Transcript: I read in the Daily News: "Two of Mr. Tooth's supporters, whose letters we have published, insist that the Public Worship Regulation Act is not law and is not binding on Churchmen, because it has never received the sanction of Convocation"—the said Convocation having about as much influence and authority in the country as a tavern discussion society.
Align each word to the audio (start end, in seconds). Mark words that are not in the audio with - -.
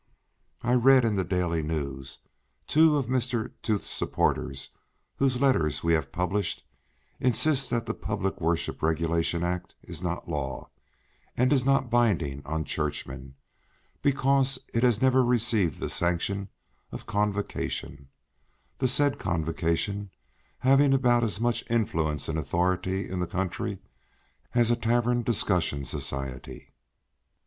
I 0.63 0.73
read 0.73 1.05
in 1.05 1.13
the 1.13 1.23
Daily 1.23 1.61
News: 1.61 2.21
"Two 2.65 2.97
of 2.97 3.05
Mr. 3.05 3.51
Tooth's 3.61 3.87
supporters, 3.87 4.69
whose 5.17 5.39
letters 5.39 5.83
we 5.83 5.93
have 5.93 6.11
published, 6.11 6.65
insist 7.19 7.69
that 7.69 7.85
the 7.85 7.93
Public 7.93 8.41
Worship 8.41 8.81
Regulation 8.81 9.43
Act 9.43 9.75
is 9.83 10.01
not 10.01 10.27
law 10.27 10.71
and 11.37 11.53
is 11.53 11.63
not 11.65 11.91
binding 11.91 12.41
on 12.47 12.65
Churchmen, 12.65 13.35
because 14.01 14.57
it 14.73 14.81
has 14.81 15.03
never 15.03 15.23
received 15.23 15.79
the 15.79 15.87
sanction 15.87 16.49
of 16.91 17.05
Convocation"—the 17.05 18.87
said 18.87 19.19
Convocation 19.19 20.09
having 20.61 20.95
about 20.95 21.23
as 21.23 21.39
much 21.39 21.63
influence 21.69 22.27
and 22.27 22.39
authority 22.39 23.07
in 23.07 23.19
the 23.19 23.27
country 23.27 23.77
as 24.55 24.71
a 24.71 24.75
tavern 24.75 25.21
discussion 25.21 25.85
society. 25.85 26.73